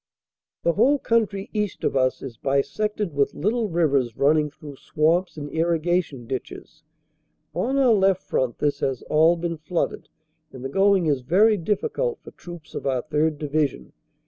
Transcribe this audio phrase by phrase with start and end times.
[0.63, 5.47] The whole country east of us is bisected with little rivers running through swamps and
[5.51, 6.81] irrigation ditches.
[7.53, 10.09] On our left front this has all been flooded
[10.51, 13.37] and the going is very difficult for troops of our 3rd.
[13.37, 13.93] Division.